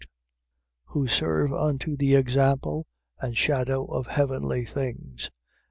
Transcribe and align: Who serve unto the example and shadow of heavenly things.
Who 0.85 1.05
serve 1.07 1.53
unto 1.53 1.95
the 1.95 2.15
example 2.15 2.87
and 3.19 3.37
shadow 3.37 3.85
of 3.85 4.07
heavenly 4.07 4.65
things. 4.65 5.29